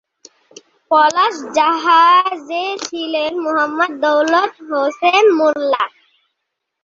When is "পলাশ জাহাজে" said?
0.91-2.65